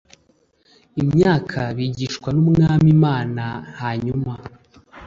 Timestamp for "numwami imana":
2.35-3.45